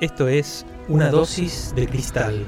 [0.00, 2.46] Esto es Una dosis de cristal.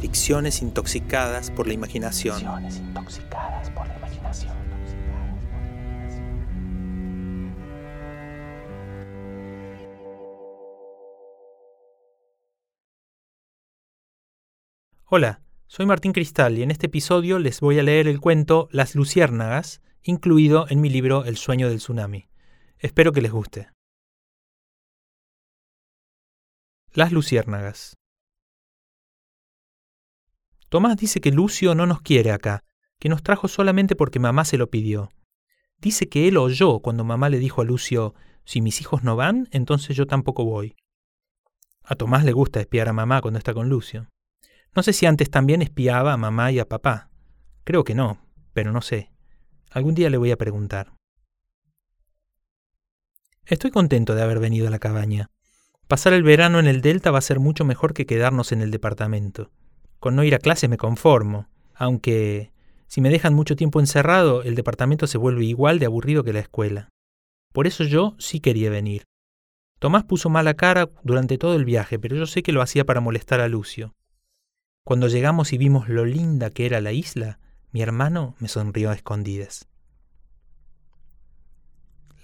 [0.00, 2.36] Ficciones intoxicadas por la imaginación.
[2.36, 4.52] Ficciones intoxicadas por la imaginación.
[15.06, 18.94] Hola, soy Martín Cristal y en este episodio les voy a leer el cuento Las
[18.94, 22.28] Luciérnagas, incluido en mi libro El sueño del tsunami.
[22.78, 23.70] Espero que les guste.
[26.92, 27.96] Las Luciérnagas.
[30.68, 32.64] Tomás dice que Lucio no nos quiere acá,
[32.98, 35.10] que nos trajo solamente porque mamá se lo pidió.
[35.78, 38.14] Dice que él oyó cuando mamá le dijo a Lucio,
[38.44, 40.76] si mis hijos no van, entonces yo tampoco voy.
[41.82, 44.08] A Tomás le gusta espiar a mamá cuando está con Lucio.
[44.74, 47.10] No sé si antes también espiaba a mamá y a papá.
[47.64, 48.18] Creo que no,
[48.52, 49.10] pero no sé.
[49.70, 50.92] Algún día le voy a preguntar.
[53.46, 55.28] Estoy contento de haber venido a la cabaña.
[55.86, 58.70] Pasar el verano en el Delta va a ser mucho mejor que quedarnos en el
[58.70, 59.50] departamento.
[60.00, 62.52] Con no ir a clase me conformo, aunque
[62.86, 66.40] si me dejan mucho tiempo encerrado, el departamento se vuelve igual de aburrido que la
[66.40, 66.88] escuela.
[67.52, 69.02] Por eso yo sí quería venir.
[69.78, 73.00] Tomás puso mala cara durante todo el viaje, pero yo sé que lo hacía para
[73.02, 73.94] molestar a Lucio.
[74.84, 77.40] Cuando llegamos y vimos lo linda que era la isla,
[77.72, 79.68] mi hermano me sonrió a escondidas.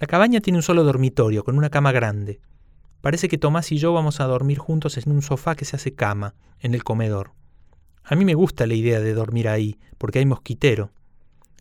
[0.01, 2.41] La cabaña tiene un solo dormitorio, con una cama grande.
[3.01, 5.93] Parece que Tomás y yo vamos a dormir juntos en un sofá que se hace
[5.93, 7.33] cama, en el comedor.
[8.03, 10.89] A mí me gusta la idea de dormir ahí, porque hay mosquitero.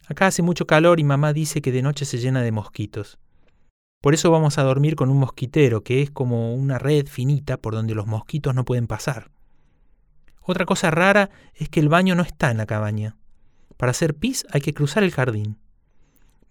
[0.08, 3.18] Acá hace mucho calor y mamá dice que de noche se llena de mosquitos.
[4.00, 7.74] Por eso vamos a dormir con un mosquitero, que es como una red finita por
[7.74, 9.30] donde los mosquitos no pueden pasar.
[10.40, 13.18] Otra cosa rara es que el baño no está en la cabaña.
[13.76, 15.58] Para hacer pis hay que cruzar el jardín.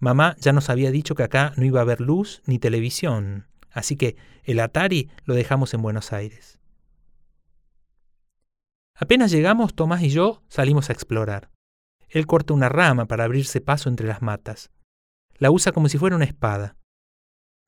[0.00, 3.96] Mamá ya nos había dicho que acá no iba a haber luz ni televisión, así
[3.96, 6.58] que el Atari lo dejamos en Buenos Aires.
[8.94, 11.50] Apenas llegamos, Tomás y yo salimos a explorar.
[12.08, 14.70] Él corta una rama para abrirse paso entre las matas.
[15.36, 16.76] La usa como si fuera una espada.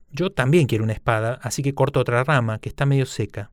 [0.09, 3.51] Yo también quiero una espada, así que corto otra rama que está medio seca.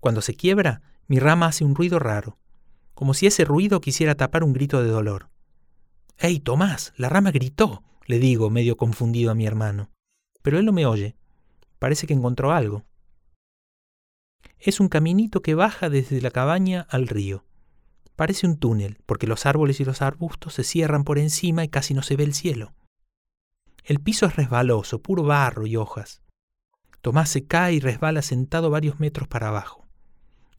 [0.00, 2.38] Cuando se quiebra, mi rama hace un ruido raro,
[2.94, 5.30] como si ese ruido quisiera tapar un grito de dolor.
[6.18, 6.92] ¡Ey, Tomás!
[6.96, 9.90] La rama gritó, le digo, medio confundido a mi hermano.
[10.42, 11.16] Pero él no me oye.
[11.78, 12.84] Parece que encontró algo.
[14.58, 17.44] Es un caminito que baja desde la cabaña al río.
[18.16, 21.94] Parece un túnel, porque los árboles y los arbustos se cierran por encima y casi
[21.94, 22.74] no se ve el cielo.
[23.82, 26.22] El piso es resbaloso, puro barro y hojas.
[27.02, 29.86] Tomás se cae y resbala sentado varios metros para abajo.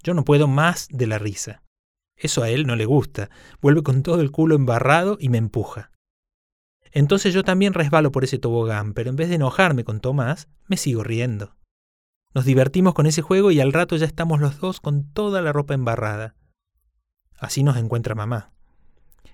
[0.03, 1.63] Yo no puedo más de la risa.
[2.15, 3.29] Eso a él no le gusta.
[3.61, 5.91] Vuelve con todo el culo embarrado y me empuja.
[6.91, 10.77] Entonces yo también resbalo por ese tobogán, pero en vez de enojarme con Tomás, me
[10.77, 11.55] sigo riendo.
[12.33, 15.51] Nos divertimos con ese juego y al rato ya estamos los dos con toda la
[15.51, 16.35] ropa embarrada.
[17.37, 18.51] Así nos encuentra mamá.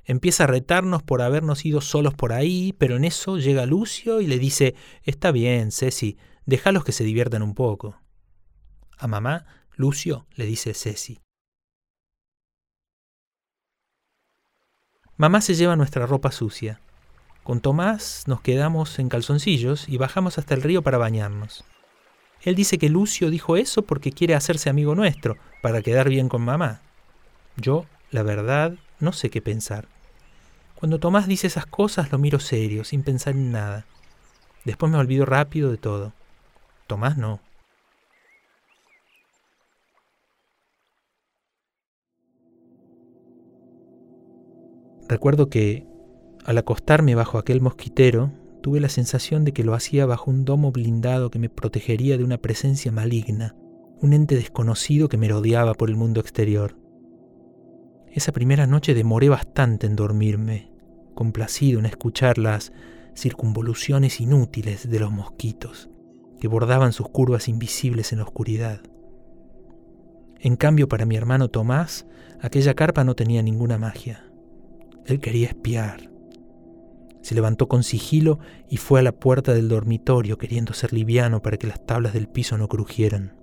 [0.04, 4.28] Empieza a retarnos por habernos ido solos por ahí, pero en eso llega Lucio y
[4.28, 8.00] le dice, Está bien, Ceci, déjalos que se diviertan un poco.
[8.98, 11.20] A mamá, Lucio le dice Ceci.
[15.22, 16.80] Mamá se lleva nuestra ropa sucia.
[17.44, 21.64] Con Tomás nos quedamos en calzoncillos y bajamos hasta el río para bañarnos.
[22.42, 26.42] Él dice que Lucio dijo eso porque quiere hacerse amigo nuestro, para quedar bien con
[26.42, 26.82] mamá.
[27.56, 29.88] Yo, la verdad, no sé qué pensar.
[30.74, 33.86] Cuando Tomás dice esas cosas lo miro serio, sin pensar en nada.
[34.66, 36.14] Después me olvido rápido de todo.
[36.88, 37.40] Tomás no.
[45.12, 45.86] Recuerdo que,
[46.46, 50.72] al acostarme bajo aquel mosquitero, tuve la sensación de que lo hacía bajo un domo
[50.72, 53.54] blindado que me protegería de una presencia maligna,
[54.00, 56.78] un ente desconocido que me rodeaba por el mundo exterior.
[58.10, 60.72] Esa primera noche demoré bastante en dormirme,
[61.14, 62.72] complacido en escuchar las
[63.14, 65.90] circunvoluciones inútiles de los mosquitos,
[66.40, 68.80] que bordaban sus curvas invisibles en la oscuridad.
[70.40, 72.08] En cambio, para mi hermano Tomás,
[72.40, 74.31] aquella carpa no tenía ninguna magia.
[75.06, 76.12] Él quería espiar.
[77.22, 81.58] Se levantó con sigilo y fue a la puerta del dormitorio queriendo ser liviano para
[81.58, 83.36] que las tablas del piso no crujieran.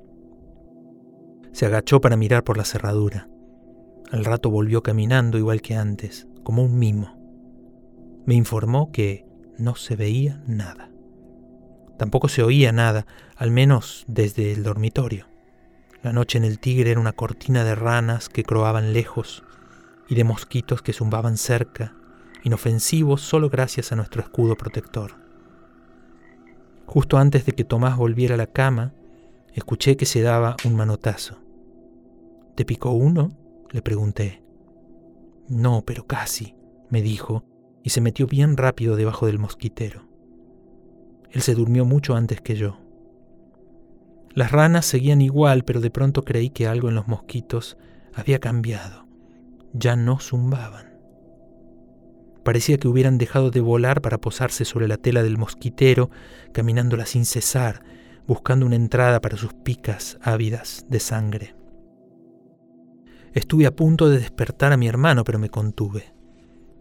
[1.52, 3.28] Se agachó para mirar por la cerradura.
[4.10, 7.16] Al rato volvió caminando igual que antes, como un mimo.
[8.26, 9.26] Me informó que
[9.58, 10.90] no se veía nada.
[11.98, 13.06] Tampoco se oía nada,
[13.36, 15.26] al menos desde el dormitorio.
[16.02, 19.42] La noche en el tigre era una cortina de ranas que croaban lejos
[20.08, 21.94] y de mosquitos que zumbaban cerca,
[22.42, 25.12] inofensivos solo gracias a nuestro escudo protector.
[26.86, 28.94] Justo antes de que Tomás volviera a la cama,
[29.52, 31.38] escuché que se daba un manotazo.
[32.54, 33.30] ¿Te picó uno?
[33.70, 34.42] le pregunté.
[35.48, 36.54] No, pero casi,
[36.88, 37.44] me dijo,
[37.82, 40.08] y se metió bien rápido debajo del mosquitero.
[41.30, 42.78] Él se durmió mucho antes que yo.
[44.34, 47.76] Las ranas seguían igual, pero de pronto creí que algo en los mosquitos
[48.14, 49.07] había cambiado.
[49.72, 50.98] Ya no zumbaban.
[52.44, 56.10] Parecía que hubieran dejado de volar para posarse sobre la tela del mosquitero,
[56.52, 57.82] caminándola sin cesar,
[58.26, 61.54] buscando una entrada para sus picas ávidas de sangre.
[63.34, 66.14] Estuve a punto de despertar a mi hermano, pero me contuve.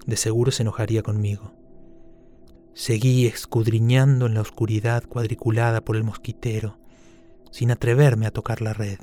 [0.06, 1.54] De seguro se enojaría conmigo.
[2.74, 6.80] Seguí escudriñando en la oscuridad cuadriculada por el mosquitero,
[7.52, 9.00] sin atreverme a tocar la red,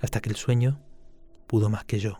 [0.00, 0.82] hasta que el sueño
[1.46, 2.18] pudo más que yo.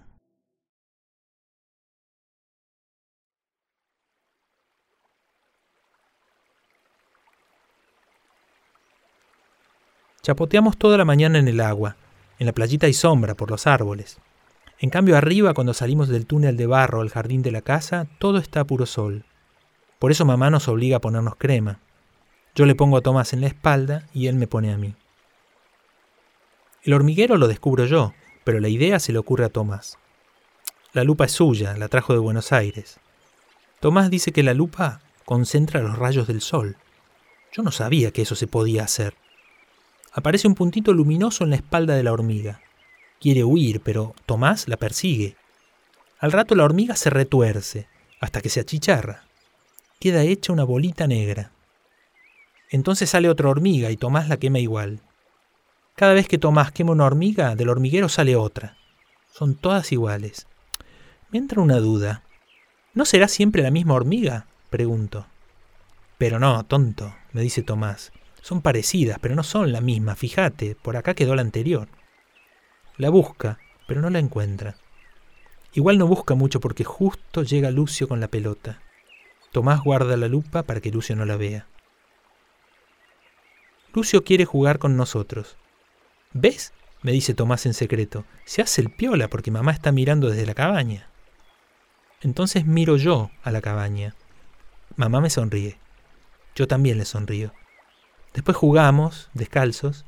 [10.22, 11.96] Chapoteamos toda la mañana en el agua.
[12.38, 14.18] En la playita hay sombra por los árboles.
[14.78, 18.38] En cambio, arriba, cuando salimos del túnel de barro al jardín de la casa, todo
[18.38, 19.24] está a puro sol.
[19.98, 21.80] Por eso mamá nos obliga a ponernos crema.
[22.54, 24.94] Yo le pongo a Tomás en la espalda y él me pone a mí.
[26.82, 28.14] El hormiguero lo descubro yo,
[28.44, 29.98] pero la idea se le ocurre a Tomás.
[30.92, 32.98] La lupa es suya, la trajo de Buenos Aires.
[33.80, 36.76] Tomás dice que la lupa concentra los rayos del sol.
[37.52, 39.14] Yo no sabía que eso se podía hacer.
[40.12, 42.60] Aparece un puntito luminoso en la espalda de la hormiga.
[43.20, 45.36] Quiere huir, pero Tomás la persigue.
[46.18, 47.86] Al rato la hormiga se retuerce,
[48.20, 49.24] hasta que se achicharra
[50.00, 51.52] queda hecha una bolita negra.
[52.70, 55.00] Entonces sale otra hormiga y Tomás la quema igual.
[55.94, 58.78] Cada vez que Tomás quema una hormiga, del hormiguero sale otra.
[59.30, 60.46] Son todas iguales.
[61.30, 62.22] Me entra una duda.
[62.94, 64.46] ¿No será siempre la misma hormiga?
[64.70, 65.26] pregunto.
[66.16, 68.10] Pero no, tonto, me dice Tomás.
[68.42, 71.88] Son parecidas, pero no son la misma, fíjate, por acá quedó la anterior.
[72.96, 74.76] La busca, pero no la encuentra.
[75.72, 78.80] Igual no busca mucho porque justo llega Lucio con la pelota.
[79.52, 81.66] Tomás guarda la lupa para que Lucio no la vea.
[83.92, 85.56] Lucio quiere jugar con nosotros.
[86.32, 86.72] ¿Ves?
[87.02, 88.24] me dice Tomás en secreto.
[88.44, 91.08] Se hace el piola porque mamá está mirando desde la cabaña.
[92.20, 94.14] Entonces miro yo a la cabaña.
[94.96, 95.78] Mamá me sonríe.
[96.54, 97.52] Yo también le sonrío.
[98.34, 100.04] Después jugamos, descalzos.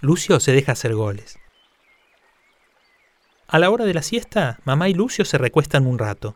[0.00, 1.38] Lucio se deja hacer goles.
[3.48, 6.34] A la hora de la siesta, mamá y Lucio se recuestan un rato.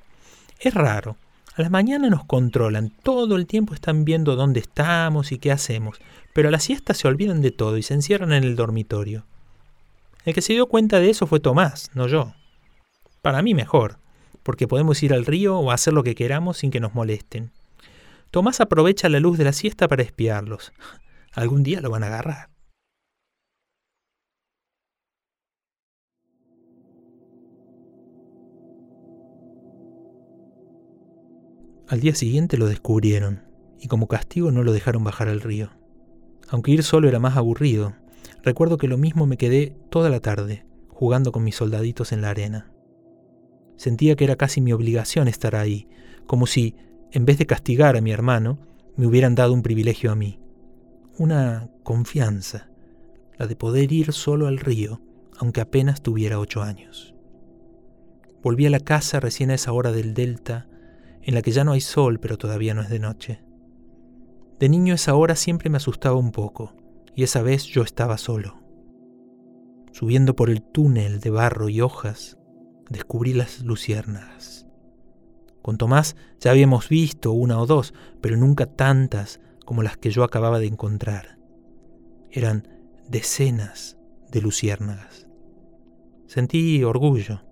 [0.61, 1.17] Es raro,
[1.59, 5.99] a la mañana nos controlan, todo el tiempo están viendo dónde estamos y qué hacemos,
[6.33, 9.27] pero a la siesta se olvidan de todo y se encierran en el dormitorio.
[10.25, 12.33] El que se dio cuenta de eso fue Tomás, no yo.
[13.23, 13.99] Para mí mejor,
[14.45, 17.51] porque podemos ir al río o hacer lo que queramos sin que nos molesten.
[18.31, 20.73] Tomás aprovecha la luz de la siesta para espiarlos.
[21.33, 22.51] Algún día lo van a agarrar.
[31.89, 33.45] Al día siguiente lo descubrieron,
[33.81, 35.71] y como castigo no lo dejaron bajar al río.
[36.51, 37.95] Aunque ir solo era más aburrido,
[38.43, 42.29] recuerdo que lo mismo me quedé toda la tarde, jugando con mis soldaditos en la
[42.29, 42.71] arena.
[43.77, 45.89] Sentía que era casi mi obligación estar ahí,
[46.27, 46.77] como si,
[47.13, 48.59] en vez de castigar a mi hermano,
[48.97, 50.41] me hubieran dado un privilegio a mí.
[51.17, 52.69] Una confianza,
[53.39, 55.01] la de poder ir solo al río,
[55.39, 57.15] aunque apenas tuviera ocho años.
[58.43, 60.69] Volví a la casa recién a esa hora del delta,
[61.23, 63.43] en la que ya no hay sol pero todavía no es de noche.
[64.59, 66.75] De niño esa hora siempre me asustaba un poco,
[67.15, 68.61] y esa vez yo estaba solo.
[69.93, 72.39] Subiendo por el túnel de barro y hojas,
[72.91, 74.68] descubrí las luciérnagas.
[75.63, 80.25] Con Tomás ya habíamos visto una o dos, pero nunca tantas como las que yo
[80.25, 81.39] acababa de encontrar.
[82.31, 82.69] Eran
[83.09, 83.99] decenas
[84.31, 85.29] de luciérnagas.
[86.27, 87.43] Sentí orgullo,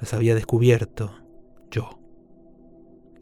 [0.00, 1.14] las había descubierto
[1.70, 1.98] yo.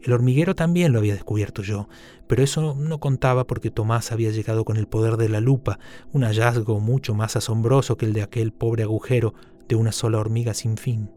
[0.03, 1.89] El hormiguero también lo había descubierto yo,
[2.29, 5.81] pero eso no contaba porque Tomás había llegado con el poder de la lupa,
[6.13, 9.35] un hallazgo mucho más asombroso que el de aquel pobre agujero
[9.69, 11.11] de una sola hormiga sin fin.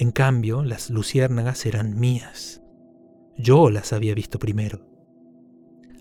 [0.00, 2.62] En cambio, las luciérnagas eran mías.
[3.36, 4.88] Yo las había visto primero.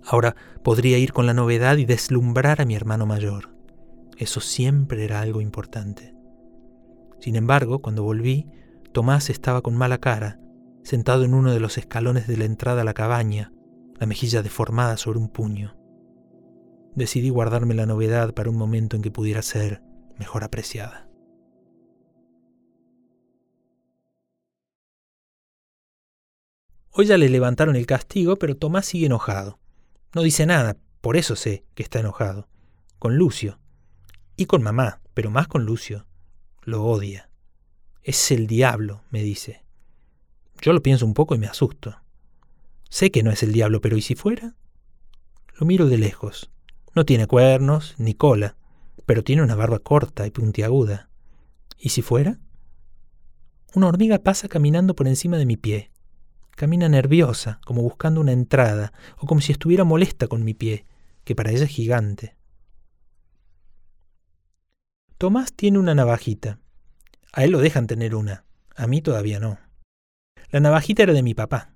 [0.06, 3.54] Ahora podría ir con la novedad y deslumbrar a mi hermano mayor.
[4.16, 6.16] Eso siempre era algo importante.
[7.20, 8.48] Sin embargo, cuando volví,
[8.94, 10.40] Tomás estaba con mala cara
[10.82, 13.52] sentado en uno de los escalones de la entrada a la cabaña,
[14.00, 15.76] la mejilla deformada sobre un puño.
[16.96, 19.84] Decidí guardarme la novedad para un momento en que pudiera ser
[20.18, 21.09] mejor apreciada.
[27.00, 29.58] Hoy ya le levantaron el castigo, pero Tomás sigue enojado.
[30.14, 32.50] No dice nada, Por eso sé que está enojado.
[33.00, 33.58] Con Lucio.
[34.36, 36.06] Y con mamá, pero más con Lucio.
[36.62, 37.30] Lo odia.
[38.04, 39.64] Es el diablo, me dice.
[40.60, 41.96] Yo lo pienso un poco y me asusto.
[42.90, 44.58] Sé que no es el diablo, pero ¿y si fuera?
[45.58, 46.52] Lo miro de lejos.
[46.96, 48.58] No tiene cuernos ni cola,
[49.06, 51.10] pero tiene una barba corta y puntiaguda.
[51.78, 52.42] ¿Y si fuera?
[53.74, 55.92] Una hormiga pasa caminando por encima de mi pie.
[56.60, 60.86] Camina nerviosa, como buscando una entrada, o como si estuviera molesta con mi pie,
[61.24, 62.36] que para ella es gigante.
[65.18, 66.60] Tomás tiene una navajita.
[67.32, 68.44] A él lo dejan tener una,
[68.76, 69.58] a mí todavía no.
[70.52, 71.76] La navajita era de mi papá.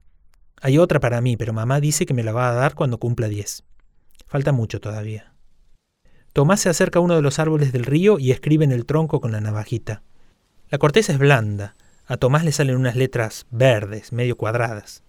[0.62, 3.30] Hay otra para mí, pero mamá dice que me la va a dar cuando cumpla
[3.30, 3.64] diez.
[4.26, 5.34] Falta mucho todavía.
[6.34, 9.22] Tomás se acerca a uno de los árboles del río y escribe en el tronco
[9.22, 10.04] con la navajita.
[10.68, 15.04] La corteza es blanda, a Tomás le salen unas letras verdes, medio cuadradas.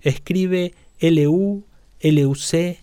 [0.00, 1.64] Escribe L-U,
[2.00, 2.80] L-U-C,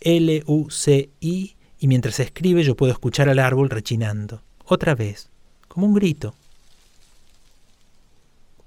[0.00, 4.42] L-U-C-I y mientras escribe yo puedo escuchar al árbol rechinando.
[4.64, 5.28] Otra vez,
[5.68, 6.34] como un grito.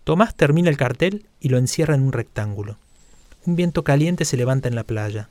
[0.03, 2.77] Tomás termina el cartel y lo encierra en un rectángulo.
[3.45, 5.29] Un viento caliente se levanta en la playa.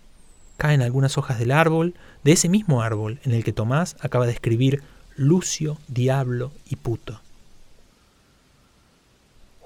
[0.56, 1.94] Caen algunas hojas del árbol,
[2.24, 4.82] de ese mismo árbol en el que Tomás acaba de escribir
[5.16, 7.20] Lucio, Diablo y Puto.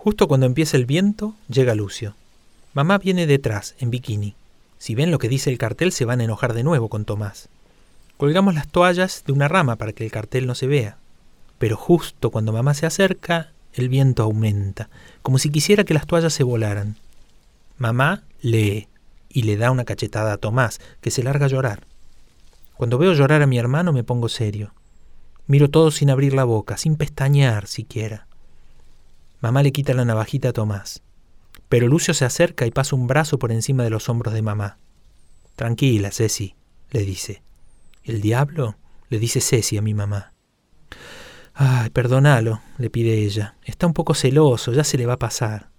[0.02, 2.14] Justo cuando empieza el viento, llega Lucio.
[2.72, 4.34] Mamá viene detrás, en bikini.
[4.78, 7.50] Si ven lo que dice el cartel, se van a enojar de nuevo con Tomás.
[8.16, 10.96] Colgamos las toallas de una rama para que el cartel no se vea.
[11.58, 14.88] Pero justo cuando mamá se acerca, el viento aumenta,
[15.20, 16.96] como si quisiera que las toallas se volaran.
[17.76, 18.88] Mamá lee
[19.28, 21.84] y le da una cachetada a Tomás, que se larga a llorar.
[22.74, 24.72] Cuando veo llorar a mi hermano me pongo serio.
[25.46, 28.29] Miro todo sin abrir la boca, sin pestañear siquiera.
[29.40, 31.02] Mamá le quita la navajita a Tomás.
[31.68, 34.78] Pero Lucio se acerca y pasa un brazo por encima de los hombros de mamá.
[35.56, 36.56] Tranquila, Ceci,
[36.90, 37.42] le dice.
[38.04, 38.76] ¿El diablo?
[39.08, 40.32] le dice Ceci a mi mamá.
[41.54, 43.56] Ay, perdónalo, le pide ella.
[43.64, 45.70] Está un poco celoso, ya se le va a pasar.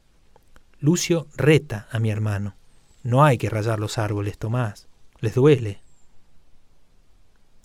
[0.80, 2.56] Lucio reta a mi hermano.
[3.03, 4.88] No hay que rayar los árboles, Tomás.
[5.20, 5.82] Les duele.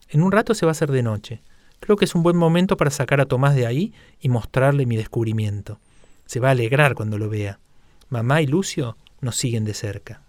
[0.09, 1.43] En un rato se va a hacer de noche.
[1.81, 4.97] Creo que es un buen momento para sacar a Tomás de ahí y mostrarle mi
[4.97, 5.79] descubrimiento.
[6.26, 7.61] Se va a alegrar cuando lo vea.
[8.09, 10.23] Mamá y Lucio nos siguen de cerca.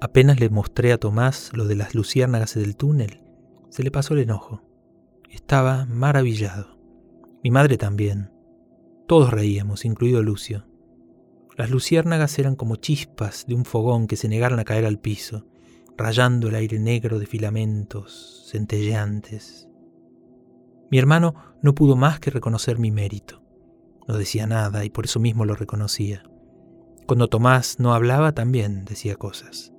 [0.00, 3.20] Apenas le mostré a Tomás lo de las luciérnagas del túnel,
[3.70, 4.62] se le pasó el enojo.
[5.28, 6.78] Estaba maravillado.
[7.42, 8.32] Mi madre también.
[9.06, 10.66] Todos reíamos, incluido Lucio.
[11.56, 15.46] Las luciérnagas eran como chispas de un fogón que se negaron a caer al piso,
[15.98, 19.68] rayando el aire negro de filamentos centelleantes.
[20.90, 23.42] Mi hermano no pudo más que reconocer mi mérito.
[24.06, 26.22] No decía nada y por eso mismo lo reconocía.
[27.06, 29.72] Cuando Tomás no hablaba también decía cosas.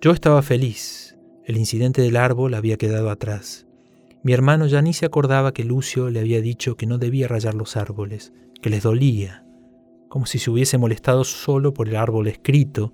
[0.00, 1.16] Yo estaba feliz.
[1.44, 3.66] El incidente del árbol había quedado atrás.
[4.22, 7.54] Mi hermano ya ni se acordaba que Lucio le había dicho que no debía rayar
[7.54, 9.46] los árboles, que les dolía,
[10.08, 12.92] como si se hubiese molestado solo por el árbol escrito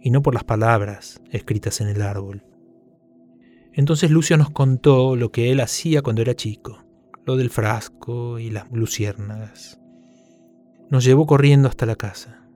[0.00, 2.44] y no por las palabras escritas en el árbol.
[3.72, 6.84] Entonces Lucio nos contó lo que él hacía cuando era chico,
[7.24, 9.80] lo del frasco y las luciérnagas.
[10.90, 12.48] Nos llevó corriendo hasta la casa.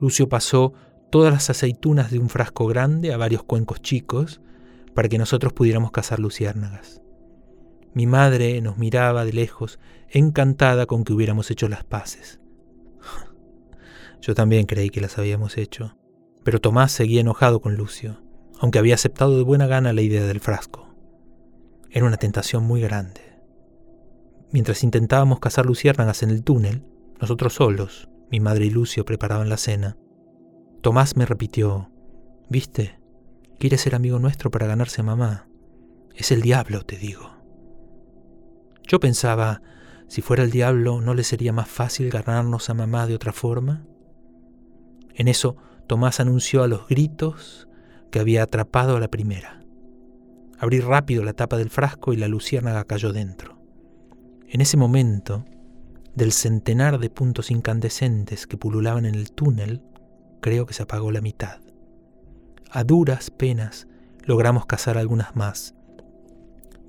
[0.00, 0.72] Lucio pasó
[1.10, 4.40] todas las aceitunas de un frasco grande a varios cuencos chicos
[4.94, 7.02] para que nosotros pudiéramos cazar luciérnagas.
[7.94, 12.40] Mi madre nos miraba de lejos, encantada con que hubiéramos hecho las paces.
[14.20, 15.96] Yo también creí que las habíamos hecho,
[16.48, 18.22] pero Tomás seguía enojado con Lucio,
[18.58, 20.88] aunque había aceptado de buena gana la idea del frasco.
[21.90, 23.20] Era una tentación muy grande.
[24.50, 26.86] Mientras intentábamos cazar luciérnagas en el túnel,
[27.20, 29.98] nosotros solos, mi madre y Lucio preparaban la cena,
[30.80, 31.90] Tomás me repitió,
[32.48, 32.98] ¿viste?
[33.58, 35.50] Quiere ser amigo nuestro para ganarse a mamá.
[36.14, 37.30] Es el diablo, te digo.
[38.84, 39.60] Yo pensaba,
[40.06, 43.84] si fuera el diablo, ¿no le sería más fácil ganarnos a mamá de otra forma?
[45.12, 45.58] En eso,
[45.88, 47.66] Tomás anunció a los gritos
[48.10, 49.62] que había atrapado a la primera.
[50.58, 53.58] Abrí rápido la tapa del frasco y la luciérnaga cayó dentro.
[54.46, 55.46] En ese momento,
[56.14, 59.82] del centenar de puntos incandescentes que pululaban en el túnel,
[60.42, 61.60] creo que se apagó la mitad.
[62.70, 63.88] A duras penas
[64.24, 65.74] logramos cazar algunas más.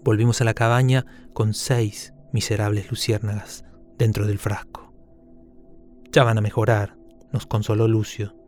[0.04, 3.64] Volvimos a la cabaña con seis miserables luciérnagas
[3.98, 4.94] dentro del frasco.
[6.12, 6.98] Ya van a mejorar,
[7.32, 8.39] nos consoló Lucio.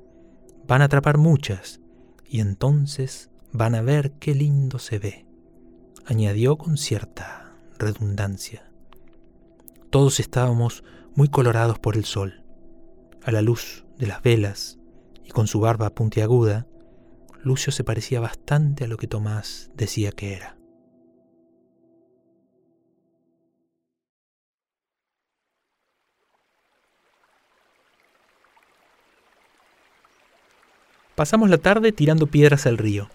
[0.67, 1.81] Van a atrapar muchas,
[2.25, 5.25] y entonces van a ver qué lindo se ve,
[6.05, 8.71] añadió con cierta redundancia.
[9.89, 10.83] Todos estábamos
[11.15, 12.43] muy colorados por el sol.
[13.23, 14.79] A la luz de las velas
[15.23, 16.67] y con su barba puntiaguda,
[17.43, 20.60] Lucio se parecía bastante a lo que Tomás decía que era.
[31.15, 33.09] Pasamos la tarde tirando piedras al río.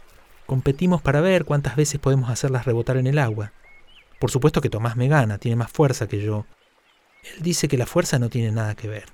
[0.44, 3.52] Competimos para ver cuántas veces podemos hacerlas rebotar en el agua.
[4.20, 6.46] Por supuesto que Tomás me gana, tiene más fuerza que yo.
[7.24, 9.06] Él dice que la fuerza no tiene nada que ver.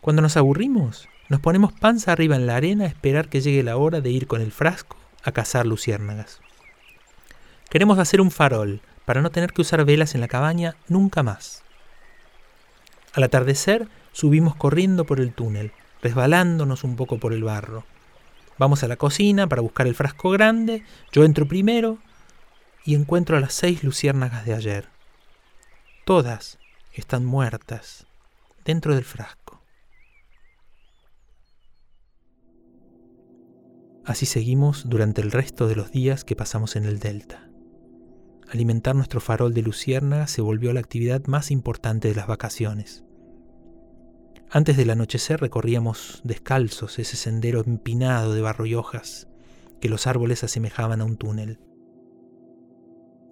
[0.00, 3.76] Cuando nos aburrimos, nos ponemos panza arriba en la arena a esperar que llegue la
[3.76, 6.40] hora de ir con el frasco a cazar luciérnagas.
[7.68, 11.62] Queremos hacer un farol para no tener que usar velas en la cabaña nunca más.
[13.12, 15.72] Al atardecer subimos corriendo por el túnel,
[16.02, 17.84] resbalándonos un poco por el barro.
[18.58, 21.98] Vamos a la cocina para buscar el frasco grande, yo entro primero
[22.84, 24.88] y encuentro a las seis luciérnagas de ayer.
[26.04, 26.58] Todas
[26.92, 28.06] están muertas
[28.64, 29.62] dentro del frasco.
[34.04, 37.50] Así seguimos durante el resto de los días que pasamos en el delta.
[38.50, 43.04] Alimentar nuestro farol de luciérnagas se volvió la actividad más importante de las vacaciones.
[44.50, 49.28] Antes del anochecer recorríamos descalzos ese sendero empinado de barro y hojas
[49.78, 51.60] que los árboles asemejaban a un túnel.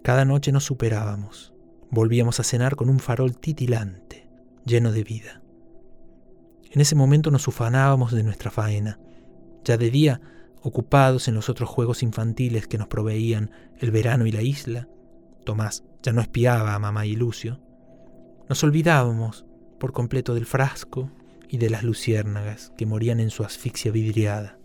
[0.03, 1.53] Cada noche nos superábamos.
[1.89, 4.29] Volvíamos a cenar con un farol titilante,
[4.63, 5.41] lleno de vida.
[6.71, 8.99] En ese momento nos ufanábamos de nuestra faena.
[9.63, 10.21] Ya de día,
[10.61, 14.87] ocupados en los otros juegos infantiles que nos proveían el verano y la isla,
[15.45, 17.59] Tomás ya no espiaba a mamá y Lucio,
[18.49, 19.46] nos olvidábamos
[19.79, 21.11] por completo del frasco
[21.49, 24.59] y de las luciérnagas que morían en su asfixia vidriada,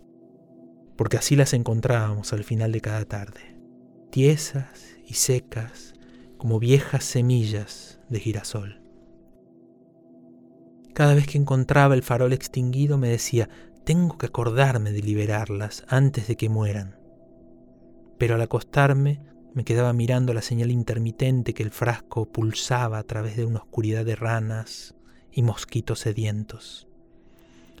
[0.95, 3.57] porque así las encontrábamos al final de cada tarde,
[4.09, 5.93] tiesas y secas
[6.37, 8.81] como viejas semillas de girasol.
[10.93, 13.49] Cada vez que encontraba el farol extinguido me decía,
[13.83, 16.99] tengo que acordarme de liberarlas antes de que mueran.
[18.19, 19.21] Pero al acostarme
[19.53, 24.05] me quedaba mirando la señal intermitente que el frasco pulsaba a través de una oscuridad
[24.05, 24.95] de ranas,
[25.33, 26.87] y mosquitos sedientos.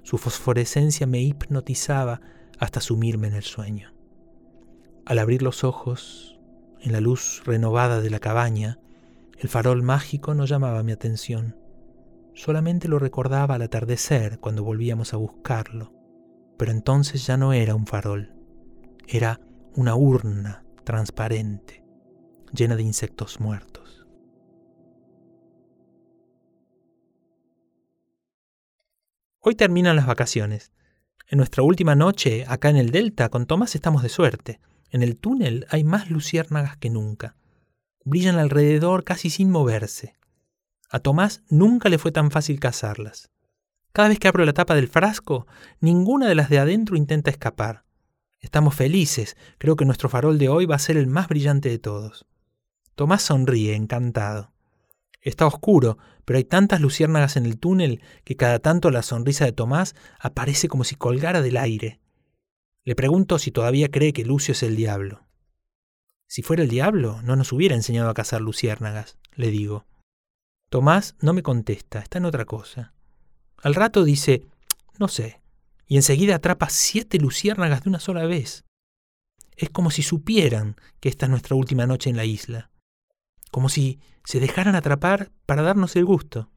[0.03, 2.21] Su fosforescencia me hipnotizaba
[2.59, 3.93] hasta sumirme en el sueño.
[5.05, 6.39] Al abrir los ojos,
[6.81, 8.79] en la luz renovada de la cabaña,
[9.37, 11.57] el farol mágico no llamaba mi atención.
[12.33, 15.93] Solamente lo recordaba al atardecer cuando volvíamos a buscarlo,
[16.57, 18.33] pero entonces ya no era un farol,
[19.07, 19.39] era
[19.75, 21.83] una urna transparente,
[22.53, 23.82] llena de insectos muertos.
[29.45, 30.71] Hoy terminan las vacaciones.
[31.27, 34.61] En nuestra última noche, acá en el Delta, con Tomás estamos de suerte.
[34.89, 37.35] En el túnel hay más luciérnagas que nunca.
[38.05, 40.15] Brillan alrededor casi sin moverse.
[40.89, 43.31] A Tomás nunca le fue tan fácil cazarlas.
[43.91, 45.45] Cada vez que abro la tapa del frasco,
[45.81, 47.83] ninguna de las de adentro intenta escapar.
[48.39, 51.79] Estamos felices, creo que nuestro farol de hoy va a ser el más brillante de
[51.79, 52.25] todos.
[52.95, 54.52] Tomás sonríe, encantado.
[55.23, 59.53] Está oscuro, pero hay tantas luciérnagas en el túnel que cada tanto la sonrisa de
[59.53, 62.01] Tomás aparece como si colgara del aire.
[62.83, 65.25] Le pregunto si todavía cree que Lucio es el diablo.
[66.27, 69.85] Si fuera el diablo, no nos hubiera enseñado a cazar luciérnagas, le digo.
[70.69, 72.93] Tomás no me contesta, está en otra cosa.
[73.57, 74.45] Al rato dice,
[74.99, 75.39] no sé,
[75.87, 78.65] y enseguida atrapa siete luciérnagas de una sola vez.
[79.55, 82.72] Es como si supieran que esta es nuestra última noche en la isla
[83.53, 86.49] como si se dejaran atrapar para darnos el gusto.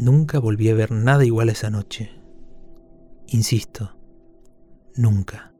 [0.00, 2.10] Nunca volví a ver nada igual esa noche.
[3.28, 3.96] Insisto,
[4.96, 5.54] nunca.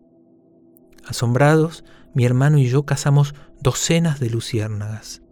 [1.07, 5.23] Asombrados, mi hermano y yo cazamos docenas de luciérnagas.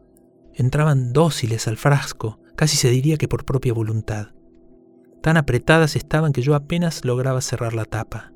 [0.55, 4.29] Entraban dóciles al frasco, casi se diría que por propia voluntad.
[5.23, 8.33] Tan apretadas estaban que yo apenas lograba cerrar la tapa.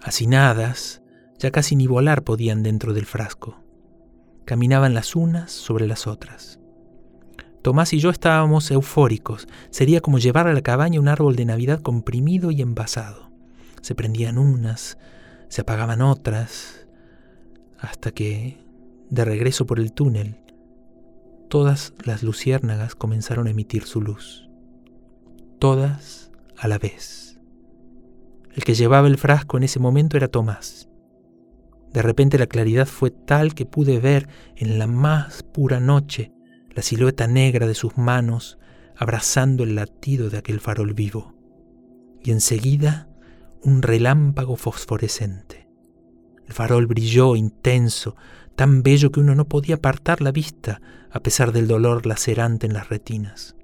[0.00, 1.00] Hacinadas,
[1.38, 3.62] ya casi ni volar podían dentro del frasco.
[4.44, 6.58] Caminaban las unas sobre las otras.
[7.62, 9.46] Tomás y yo estábamos eufóricos.
[9.70, 13.30] Sería como llevar a la cabaña un árbol de Navidad comprimido y envasado.
[13.82, 14.98] Se prendían unas,
[15.48, 16.86] se apagaban otras,
[17.78, 18.64] hasta que,
[19.10, 20.36] de regreso por el túnel,
[21.48, 24.48] todas las luciérnagas comenzaron a emitir su luz.
[25.58, 27.40] Todas a la vez.
[28.54, 30.87] El que llevaba el frasco en ese momento era Tomás.
[31.92, 36.32] De repente la claridad fue tal que pude ver en la más pura noche
[36.74, 38.58] la silueta negra de sus manos
[38.96, 41.34] abrazando el latido de aquel farol vivo.
[42.22, 43.08] Y enseguida
[43.62, 45.68] un relámpago fosforescente.
[46.46, 48.16] El farol brilló intenso,
[48.56, 52.72] tan bello que uno no podía apartar la vista a pesar del dolor lacerante en
[52.72, 53.56] las retinas.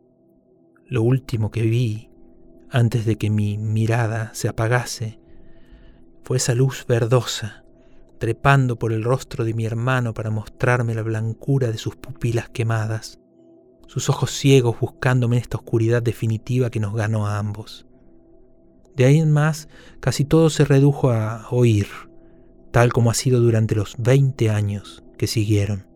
[0.87, 2.11] Lo último que vi,
[2.71, 5.19] antes de que mi mirada se apagase,
[6.23, 7.64] fue esa luz verdosa,
[8.25, 13.21] trepando por el rostro de mi hermano para mostrarme la blancura de sus pupilas quemadas,
[13.87, 17.87] sus ojos ciegos buscándome en esta oscuridad definitiva que nos ganó a ambos.
[18.97, 19.69] De ahí en más,
[20.01, 21.87] casi todo se redujo a oír,
[22.71, 25.87] tal como ha sido durante los veinte años que siguieron.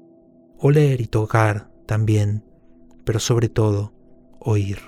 [0.58, 2.44] Oler y tocar también,
[3.04, 3.94] pero sobre todo
[4.38, 4.80] oír.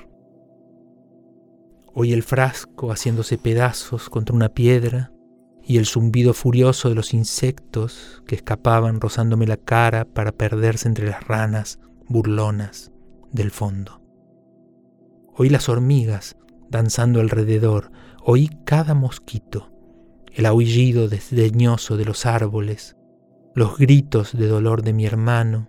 [1.95, 5.11] Oí el frasco haciéndose pedazos contra una piedra
[5.71, 11.09] y el zumbido furioso de los insectos que escapaban rozándome la cara para perderse entre
[11.09, 11.79] las ranas
[12.09, 12.91] burlonas
[13.31, 14.03] del fondo.
[15.33, 16.37] Oí las hormigas
[16.71, 17.93] danzando alrededor,
[18.25, 19.71] oí cada mosquito,
[20.35, 22.97] el aullido desdeñoso de los árboles,
[23.55, 25.69] los gritos de dolor de mi hermano,